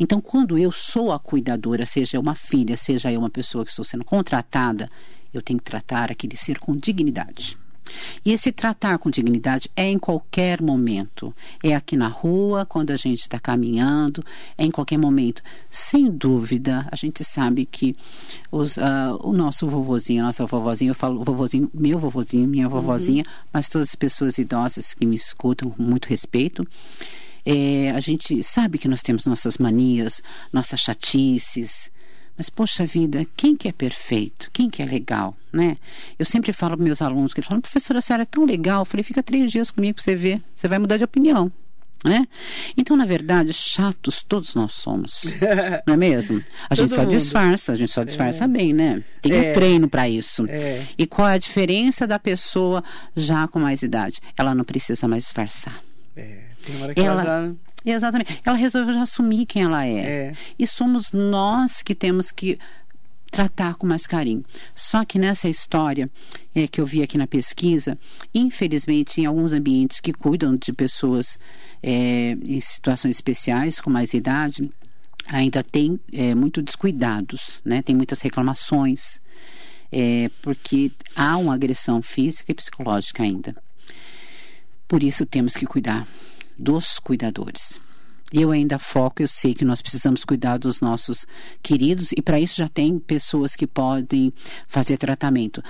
[0.00, 3.84] Então, quando eu sou a cuidadora, seja uma filha, seja eu uma pessoa que estou
[3.84, 4.90] sendo contratada,
[5.32, 7.56] eu tenho que tratar aquele ser com dignidade.
[8.24, 11.34] E esse tratar com dignidade é em qualquer momento.
[11.62, 14.24] É aqui na rua, quando a gente está caminhando,
[14.56, 15.42] é em qualquer momento.
[15.70, 17.96] Sem dúvida, a gente sabe que
[18.50, 23.24] os, ah, o nosso vovozinho, a nossa vovozinha, eu falo vovozinho, meu vovozinho, minha vovozinha,
[23.52, 26.66] mas todas as pessoas idosas que me escutam com muito respeito.
[27.44, 31.90] É, a gente sabe que nós temos nossas manias, nossas chatices,
[32.38, 34.48] mas, poxa vida, quem que é perfeito?
[34.52, 35.76] Quem que é legal, né?
[36.18, 38.82] Eu sempre falo para meus alunos, que eles falam, professora, a senhora é tão legal.
[38.82, 40.40] Eu falei, fica três dias comigo para você ver.
[40.54, 41.50] Você vai mudar de opinião,
[42.04, 42.26] né?
[42.76, 45.24] Então, na verdade, chatos todos nós somos,
[45.84, 46.42] não é mesmo?
[46.70, 47.10] A gente só mundo.
[47.10, 49.02] disfarça, a gente só disfarça bem, né?
[49.20, 49.50] Tem É.
[49.50, 50.46] um treino para isso.
[50.48, 50.84] É.
[50.96, 52.84] E qual é a diferença da pessoa
[53.16, 54.20] já com mais idade?
[54.36, 55.82] Ela não precisa mais disfarçar.
[56.18, 57.92] É, tem hora que ela, Ela, já...
[57.92, 58.40] exatamente.
[58.44, 59.98] Ela resolveu já assumir quem ela é.
[59.98, 60.32] É.
[60.58, 62.58] E somos nós que temos que
[63.30, 64.42] tratar com mais carinho.
[64.74, 66.10] Só que nessa história
[66.54, 67.96] é, que eu vi aqui na pesquisa,
[68.34, 71.38] infelizmente, em alguns ambientes que cuidam de pessoas
[71.82, 74.70] é, em situações especiais, com mais idade,
[75.26, 77.82] ainda tem é, muito descuidados, né?
[77.82, 79.20] Tem muitas reclamações,
[79.92, 83.54] é, porque há uma agressão física e psicológica ainda.
[84.88, 86.08] Por isso temos que cuidar
[86.58, 87.78] dos cuidadores.
[88.32, 91.26] Eu ainda foco, eu sei que nós precisamos cuidar dos nossos
[91.62, 94.32] queridos e para isso já tem pessoas que podem
[94.66, 95.62] fazer tratamento.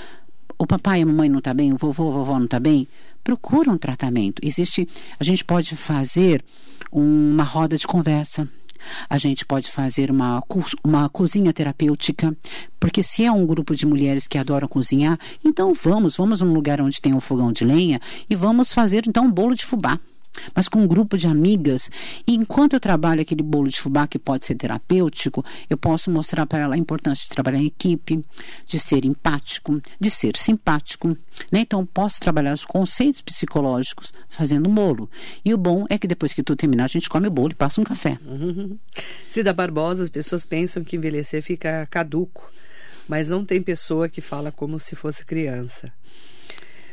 [0.57, 2.89] O papai e a mamãe não está bem, o vovô, a vovó não está bem,
[3.23, 4.41] procura um tratamento.
[4.45, 4.89] Existe,
[5.21, 6.45] a gente pode fazer
[6.91, 8.49] uma roda de conversa.
[9.09, 10.43] A gente pode fazer uma,
[10.85, 12.37] uma cozinha terapêutica,
[12.79, 16.81] porque se é um grupo de mulheres que adoram cozinhar, então vamos, vamos num lugar
[16.81, 19.99] onde tem um fogão de lenha e vamos fazer então um bolo de fubá.
[20.55, 21.91] Mas com um grupo de amigas.
[22.27, 26.47] E enquanto eu trabalho aquele bolo de fubá que pode ser terapêutico, eu posso mostrar
[26.47, 28.25] para ela a importância de trabalhar em equipe,
[28.65, 31.09] de ser empático, de ser simpático.
[31.51, 31.61] Né?
[31.61, 35.11] Então, posso trabalhar os conceitos psicológicos fazendo bolo.
[35.45, 37.55] E o bom é que depois que tudo terminar, a gente come o bolo e
[37.55, 38.19] passa um café.
[38.25, 38.79] Uhum.
[39.29, 42.51] Cida Barbosa, as pessoas pensam que envelhecer fica caduco,
[43.09, 45.93] mas não tem pessoa que fala como se fosse criança.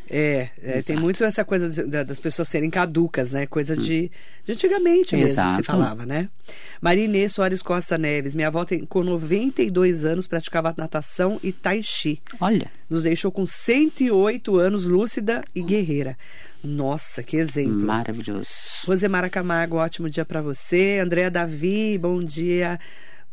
[0.10, 3.48] É, é tem muito essa coisa das pessoas serem caducas, né?
[3.48, 4.12] Coisa de,
[4.44, 5.58] de antigamente mesmo Exato.
[5.58, 6.30] que se falava, né?
[6.82, 11.82] Maria Inês Soares Costa Neves, minha avó tem, com 92 anos praticava natação e tai
[11.82, 12.22] chi.
[12.40, 12.72] Olha.
[12.90, 16.18] Nos deixou com 108 anos, lúcida e guerreira.
[16.64, 17.74] Nossa, que exemplo.
[17.74, 18.50] Maravilhoso.
[18.86, 21.00] Rosemara Camargo, ótimo dia para você.
[21.02, 22.80] Andréa Davi, bom dia.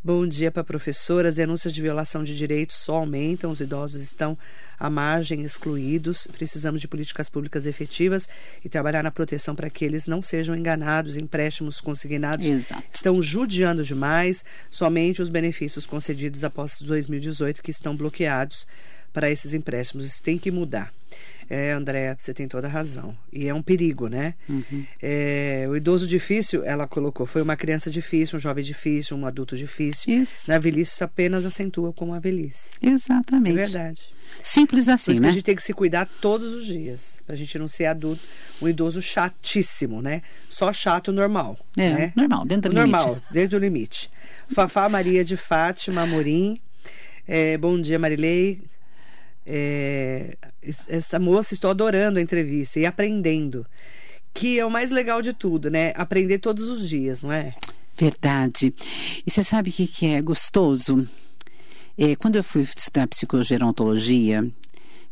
[0.04, 1.36] Bom dia para professoras.
[1.36, 4.36] Denúncias de violação de direitos só aumentam, os idosos estão
[4.76, 6.26] à margem, excluídos.
[6.26, 8.28] Precisamos de políticas públicas efetivas
[8.64, 11.16] e trabalhar na proteção para que eles não sejam enganados.
[11.16, 12.82] Empréstimos consignados Exato.
[12.92, 14.44] estão judiando demais.
[14.68, 18.66] Somente os benefícios concedidos após 2018 que estão bloqueados
[19.12, 20.04] para esses empréstimos.
[20.04, 20.92] Isso tem que mudar.
[21.52, 23.14] É, André, você tem toda a razão.
[23.30, 24.32] E é um perigo, né?
[24.48, 24.86] Uhum.
[25.02, 29.54] É, o idoso difícil, ela colocou, foi uma criança difícil, um jovem difícil, um adulto
[29.54, 30.22] difícil.
[30.22, 30.50] Isso.
[30.50, 32.70] Na velhice, isso apenas acentua como a velhice.
[32.80, 33.58] Exatamente.
[33.58, 34.00] É verdade.
[34.42, 35.28] Simples assim, Por isso né?
[35.28, 38.22] que a gente tem que se cuidar todos os dias, pra gente não ser adulto,
[38.62, 40.22] um idoso chatíssimo, né?
[40.48, 41.58] Só chato normal.
[41.76, 42.12] É, né?
[42.16, 43.26] normal, dentro do normal, limite.
[43.30, 44.10] dentro do limite.
[44.54, 46.58] Fafá Maria de Fátima Amorim.
[47.28, 48.71] É, bom dia, Marilei.
[49.44, 50.36] É,
[50.88, 53.66] essa moça, estou adorando a entrevista e aprendendo.
[54.34, 55.92] Que é o mais legal de tudo, né?
[55.94, 57.54] Aprender todos os dias, não é?
[57.96, 58.74] Verdade.
[59.26, 61.06] E você sabe o que, que é gostoso?
[61.98, 64.50] É, quando eu fui estudar psicogerontologia,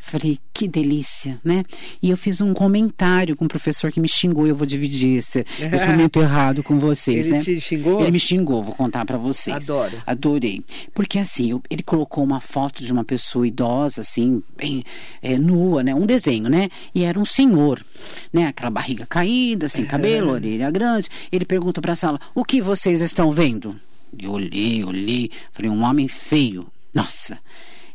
[0.03, 1.63] Falei, que delícia, né?
[2.03, 4.47] E eu fiz um comentário com o um professor que me xingou.
[4.47, 7.37] Eu vou dividir esse, esse momento errado com vocês, ele né?
[7.37, 8.01] Ele te xingou?
[8.01, 9.69] Ele me xingou, vou contar para vocês.
[9.69, 10.03] Adoro.
[10.07, 10.65] Adorei.
[10.95, 14.83] Porque assim, eu, ele colocou uma foto de uma pessoa idosa, assim, bem
[15.23, 15.95] é, nua, né?
[15.95, 16.71] Um desenho, né?
[16.95, 17.85] E era um senhor,
[18.33, 18.47] né?
[18.47, 21.09] Aquela barriga caída, sem cabelo, orelha grande.
[21.31, 23.77] Ele pergunta para a sala: o que vocês estão vendo?
[24.19, 26.67] Eu olhei, olhei, falei, um homem feio.
[26.93, 27.39] Nossa.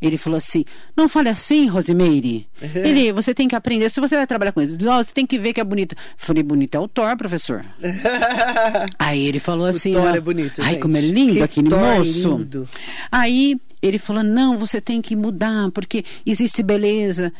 [0.01, 2.47] Ele falou assim: não fale assim, Rosimeire.
[2.61, 2.69] Uhum.
[2.83, 3.89] Ele, você tem que aprender.
[3.89, 5.93] Se você vai trabalhar com isso, você tem que ver que é bonito.
[5.93, 7.65] Eu falei, bonito é o Thor, professor.
[8.99, 10.61] Aí ele falou assim: o Thor ó, é bonito.
[10.61, 10.81] Ai, gente.
[10.81, 12.37] como é lindo que aquele Thor moço.
[12.37, 12.69] Lindo.
[13.11, 17.31] Aí ele falou: não, você tem que mudar, porque existe beleza.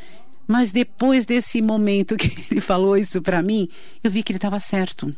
[0.47, 3.67] Mas depois desse momento que ele falou isso para mim,
[4.03, 5.15] eu vi que ele estava certo.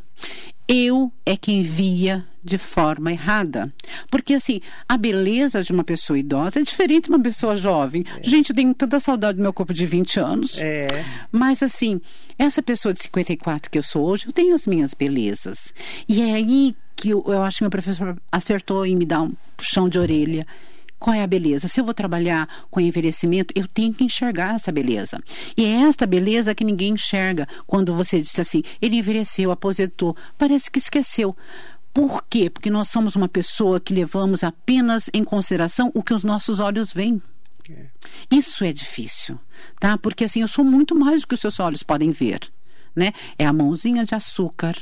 [0.66, 3.72] Eu é quem via de forma errada.
[4.10, 8.04] Porque, assim, a beleza de uma pessoa idosa é diferente de uma pessoa jovem.
[8.16, 8.22] É.
[8.22, 10.58] Gente, eu tenho tanta saudade do meu corpo de 20 anos.
[10.58, 10.86] É.
[11.30, 12.00] Mas, assim,
[12.38, 15.72] essa pessoa de 54 que eu sou hoje, eu tenho as minhas belezas.
[16.08, 19.32] E é aí que eu, eu acho que meu professor acertou em me dar um
[19.56, 20.46] puxão de orelha.
[20.98, 21.68] Qual é a beleza?
[21.68, 25.22] Se eu vou trabalhar com envelhecimento, eu tenho que enxergar essa beleza.
[25.56, 30.16] E é esta beleza que ninguém enxerga quando você disse assim: ele envelheceu, aposentou.
[30.36, 31.36] Parece que esqueceu.
[31.94, 32.50] Por quê?
[32.50, 36.92] Porque nós somos uma pessoa que levamos apenas em consideração o que os nossos olhos
[36.92, 37.22] veem.
[37.70, 37.86] É.
[38.30, 39.38] Isso é difícil,
[39.78, 39.98] tá?
[39.98, 42.40] Porque assim, eu sou muito mais do que os seus olhos podem ver
[42.98, 43.12] né?
[43.38, 44.76] É a mãozinha de açúcar.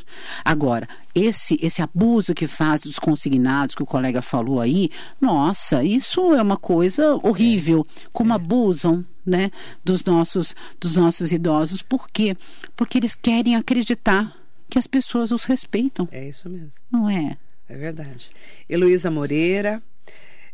[0.45, 6.35] Agora, esse esse abuso que faz dos consignados que o colega falou aí, nossa, isso
[6.35, 7.87] é uma coisa horrível.
[8.13, 8.37] Como é.
[8.37, 9.51] abusam, né,
[9.85, 11.83] dos nossos dos nossos idosos.
[11.83, 12.37] Por quê?
[12.75, 14.35] Porque eles querem acreditar
[14.69, 16.09] que as pessoas os respeitam.
[16.11, 16.71] É isso mesmo.
[16.91, 17.37] Não é?
[17.69, 18.31] É verdade.
[18.69, 19.83] Heloísa Moreira,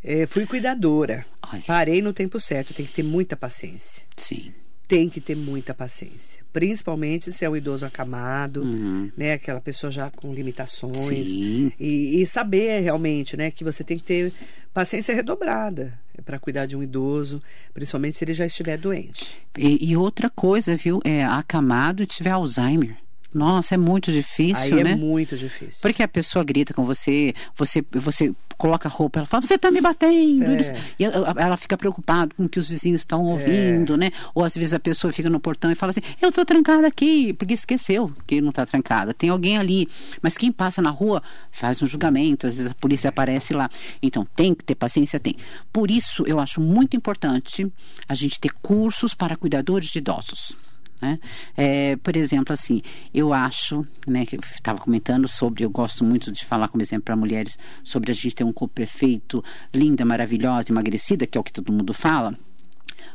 [0.03, 1.25] é, fui cuidadora.
[1.53, 1.63] Olha.
[1.67, 4.03] Parei no tempo certo, tem que ter muita paciência.
[4.17, 4.53] Sim.
[4.95, 9.11] Tem que ter muita paciência principalmente se é um idoso acamado, uhum.
[9.17, 11.73] né, aquela pessoa já com limitações Sim.
[11.81, 14.33] e, e saber realmente, né, que você tem que ter
[14.73, 19.41] paciência redobrada para cuidar de um idoso, principalmente se ele já estiver doente.
[19.57, 22.97] E, e outra coisa, viu, é acamado e tiver Alzheimer.
[23.35, 24.93] Nossa, é muito difícil, Aí né?
[24.93, 25.81] é muito difícil.
[25.81, 29.81] Porque a pessoa grita com você, você, você coloca roupa, ela fala, você está me
[29.81, 30.45] batendo.
[30.45, 30.77] É.
[30.99, 33.97] E ela, ela, fica preocupada com o que os vizinhos estão ouvindo, é.
[33.97, 34.13] né?
[34.35, 37.33] Ou às vezes a pessoa fica no portão e fala assim, eu estou trancada aqui,
[37.33, 39.13] porque esqueceu que não está trancada.
[39.13, 39.89] Tem alguém ali.
[40.23, 43.69] Mas quem passa na rua faz um julgamento, às vezes a polícia aparece lá.
[44.03, 45.37] Então, tem que ter paciência, tem.
[45.73, 47.71] Por isso, eu acho muito importante
[48.09, 50.72] a gente ter cursos para cuidadores de idosos.
[51.03, 51.19] Né?
[51.57, 52.81] É, por exemplo, assim,
[53.13, 57.03] eu acho, né, que eu estava comentando sobre, eu gosto muito de falar como exemplo
[57.03, 59.43] para mulheres sobre a gente ter um corpo perfeito,
[59.75, 62.39] linda, maravilhosa, emagrecida, que é o que todo mundo fala.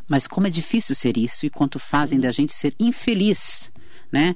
[0.06, 3.72] Mas como é difícil ser isso e quanto fazem da gente ser infeliz,
[4.12, 4.36] né?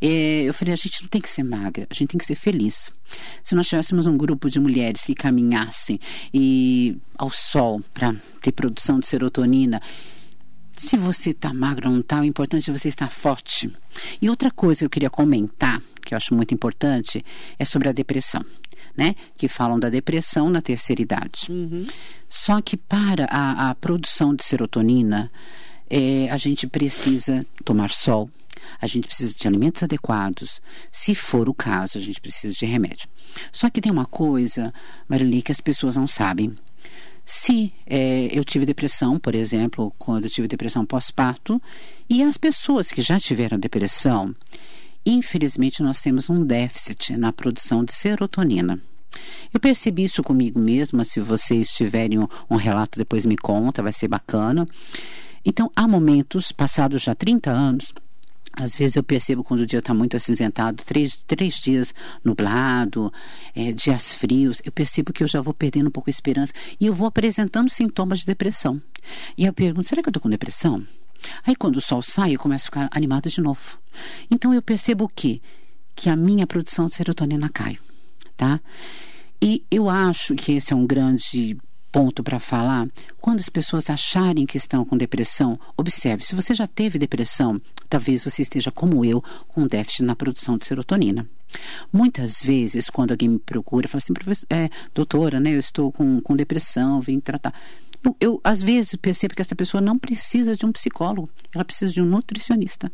[0.00, 2.36] É, eu falei, a gente não tem que ser magra, a gente tem que ser
[2.36, 2.92] feliz.
[3.42, 6.00] Se nós tivéssemos um grupo de mulheres que caminhassem
[6.34, 9.80] e ao sol para ter produção de serotonina,
[10.78, 13.70] se você está magra ou não está, o importante é você estar forte.
[14.22, 17.24] E outra coisa que eu queria comentar, que eu acho muito importante,
[17.58, 18.44] é sobre a depressão.
[18.96, 19.14] Né?
[19.36, 21.46] Que falam da depressão na terceira idade.
[21.50, 21.86] Uhum.
[22.28, 25.30] Só que para a, a produção de serotonina,
[25.88, 28.28] é, a gente precisa tomar sol,
[28.80, 30.60] a gente precisa de alimentos adequados.
[30.90, 33.08] Se for o caso, a gente precisa de remédio.
[33.52, 34.72] Só que tem uma coisa,
[35.08, 36.54] Marili, que as pessoas não sabem.
[37.30, 41.60] Se é, eu tive depressão, por exemplo, quando eu tive depressão pós-parto,
[42.08, 44.34] e as pessoas que já tiveram depressão,
[45.04, 48.80] infelizmente nós temos um déficit na produção de serotonina.
[49.52, 51.04] Eu percebi isso comigo mesma.
[51.04, 54.66] Se vocês tiverem um, um relato, depois me conta, vai ser bacana.
[55.44, 57.92] Então, há momentos, passados já 30 anos,
[58.58, 61.94] às vezes eu percebo quando o dia está muito acinzentado, três, três dias
[62.24, 63.12] nublado,
[63.54, 66.86] é, dias frios, eu percebo que eu já vou perdendo um pouco a esperança e
[66.86, 68.82] eu vou apresentando sintomas de depressão.
[69.36, 70.84] E eu pergunto, será que eu estou com depressão?
[71.46, 73.78] Aí quando o sol sai, eu começo a ficar animada de novo.
[74.28, 75.40] Então eu percebo o quê?
[75.94, 77.78] Que a minha produção de serotonina cai,
[78.36, 78.60] tá?
[79.40, 81.56] E eu acho que esse é um grande
[81.90, 82.86] ponto para falar,
[83.20, 88.24] quando as pessoas acharem que estão com depressão, observe, se você já teve depressão, talvez
[88.24, 91.28] você esteja como eu, com déficit na produção de serotonina.
[91.92, 94.12] Muitas vezes, quando alguém me procura, fala assim,
[94.50, 97.54] é, doutora, né, eu estou com, com depressão, vim tratar.
[98.04, 101.92] Eu, eu, às vezes, percebo que essa pessoa não precisa de um psicólogo, ela precisa
[101.92, 102.92] de um nutricionista.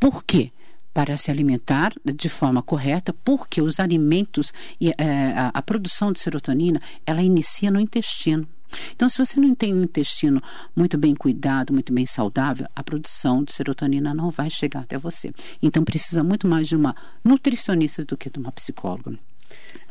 [0.00, 0.50] Por quê?
[0.98, 6.18] Para se alimentar de forma correta, porque os alimentos e é, a, a produção de
[6.18, 8.48] serotonina ela inicia no intestino.
[8.96, 10.42] Então, se você não tem um intestino
[10.74, 15.30] muito bem cuidado, muito bem saudável, a produção de serotonina não vai chegar até você.
[15.62, 19.16] Então, precisa muito mais de uma nutricionista do que de uma psicóloga.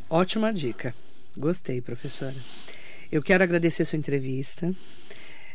[0.09, 0.93] Ótima dica.
[1.37, 2.35] Gostei, professora.
[3.09, 4.75] Eu quero agradecer sua entrevista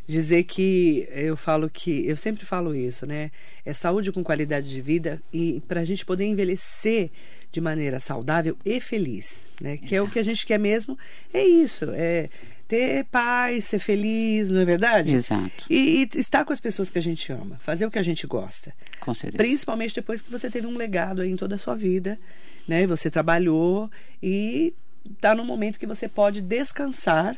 [0.06, 3.30] dizer que eu falo que eu sempre falo isso, né?
[3.64, 7.10] É saúde com qualidade de vida e para a gente poder envelhecer
[7.50, 9.76] de maneira saudável e feliz, né?
[9.76, 9.96] Que Exato.
[9.96, 10.98] é o que a gente quer mesmo.
[11.32, 12.28] É isso, é
[12.66, 15.14] ter paz, ser feliz, não é verdade?
[15.14, 15.66] Exato.
[15.68, 18.26] E, e, estar com as pessoas que a gente ama, fazer o que a gente
[18.26, 18.74] gosta.
[18.98, 19.36] Com certeza.
[19.36, 22.18] Principalmente depois que você teve um legado aí em toda a sua vida,
[22.66, 22.86] né?
[22.86, 23.90] Você trabalhou
[24.22, 24.72] e
[25.10, 27.36] está no momento que você pode descansar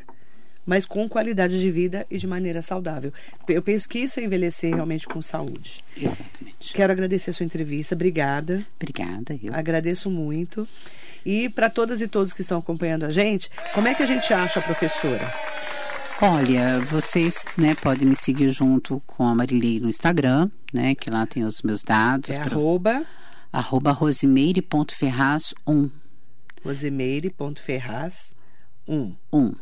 [0.66, 3.12] mas com qualidade de vida e de maneira saudável.
[3.48, 5.84] Eu penso que isso é envelhecer realmente com saúde.
[5.96, 6.72] Exatamente.
[6.72, 7.94] Quero agradecer a sua entrevista.
[7.94, 8.66] Obrigada.
[8.80, 9.38] Obrigada.
[9.42, 9.54] Eu.
[9.54, 10.66] Agradeço muito.
[11.24, 14.32] E para todas e todos que estão acompanhando a gente, como é que a gente
[14.32, 15.30] acha a professora?
[16.20, 20.94] Olha, vocês né, podem me seguir junto com a Marilei no Instagram, né?
[20.94, 22.30] Que lá tem os meus dados.
[22.30, 22.54] É pra...
[22.54, 23.04] arroba...
[23.52, 25.90] Arroba rosimeire.ferraz1.
[26.64, 28.34] Rosimeire.ferraz1.
[28.86, 29.16] 1.
[29.32, 29.54] Um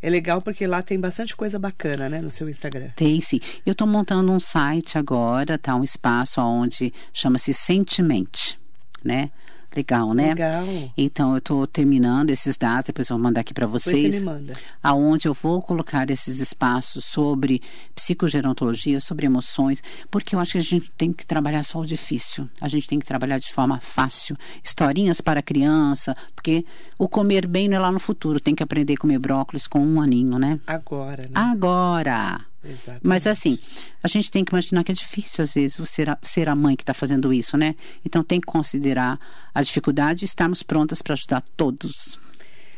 [0.00, 2.90] é legal porque lá tem bastante coisa bacana, né, no seu Instagram.
[2.96, 3.40] Tem sim.
[3.64, 5.74] Eu estou montando um site agora, tá?
[5.74, 8.58] Um espaço onde chama-se Sentimente,
[9.04, 9.30] né?
[9.78, 10.30] Legal, né?
[10.30, 10.64] Legal.
[10.96, 14.16] Então, eu estou terminando esses dados, depois eu vou mandar aqui para vocês.
[14.16, 14.52] Você me manda.
[14.82, 17.62] Aonde eu vou colocar esses espaços sobre
[17.94, 22.48] psicogerontologia, sobre emoções, porque eu acho que a gente tem que trabalhar só o difícil.
[22.60, 24.36] A gente tem que trabalhar de forma fácil.
[24.64, 26.64] Historinhas para criança, porque
[26.98, 28.40] o comer bem não é lá no futuro.
[28.40, 30.58] Tem que aprender a comer brócolis com um aninho, né?
[30.66, 31.30] Agora, né?
[31.34, 32.40] Agora.
[32.64, 33.06] Exatamente.
[33.06, 33.58] Mas assim,
[34.02, 36.54] a gente tem que imaginar que é difícil, às vezes, você ser a, ser a
[36.54, 37.74] mãe que está fazendo isso, né?
[38.04, 39.18] Então tem que considerar
[39.54, 42.18] a dificuldade e estarmos prontas para ajudar todos.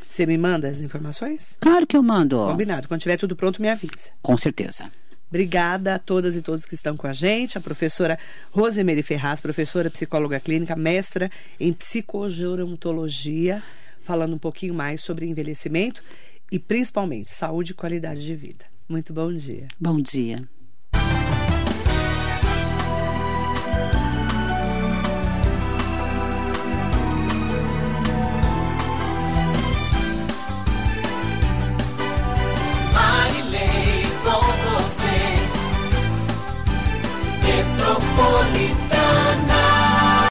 [0.08, 1.56] Você me manda as informações?
[1.60, 2.36] Claro que eu mando.
[2.36, 2.88] Combinado.
[2.88, 4.10] Quando tiver tudo pronto, me avisa.
[4.20, 4.90] Com certeza.
[5.28, 7.56] Obrigada a todas e todos que estão com a gente.
[7.56, 8.18] A professora
[8.50, 13.62] Rosemary Ferraz, professora psicóloga clínica, mestra em psicogerontologia,
[14.02, 16.02] falando um pouquinho mais sobre envelhecimento
[16.50, 18.64] e principalmente saúde e qualidade de vida.
[18.90, 19.68] Muito bom dia.
[19.78, 20.48] Bom dia.